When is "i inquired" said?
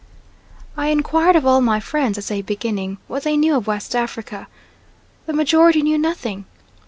0.75-1.35